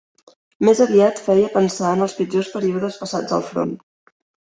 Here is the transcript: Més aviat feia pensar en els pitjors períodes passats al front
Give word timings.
Més 0.67 0.81
aviat 0.85 1.21
feia 1.27 1.51
pensar 1.59 1.93
en 1.99 2.07
els 2.07 2.19
pitjors 2.23 2.53
períodes 2.57 3.01
passats 3.07 3.41
al 3.41 3.49
front 3.55 3.81